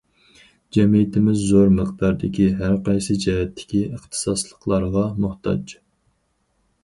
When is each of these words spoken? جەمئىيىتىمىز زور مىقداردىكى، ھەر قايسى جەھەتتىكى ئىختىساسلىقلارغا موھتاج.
جەمئىيىتىمىز 0.77 1.41
زور 1.49 1.67
مىقداردىكى، 1.73 2.47
ھەر 2.61 2.73
قايسى 2.87 3.17
جەھەتتىكى 3.25 3.83
ئىختىساسلىقلارغا 3.99 5.03
موھتاج. 5.27 5.77